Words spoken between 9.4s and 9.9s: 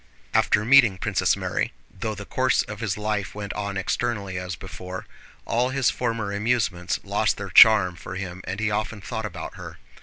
her.